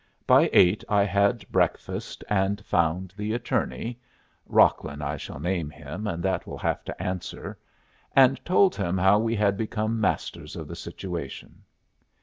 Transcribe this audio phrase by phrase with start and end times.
[0.25, 3.99] By eight I had breakfast, and found the attorney
[4.49, 7.55] Rocklin I shall name him, and that will have to answer
[8.15, 11.61] and told him how we had become masters of the situation.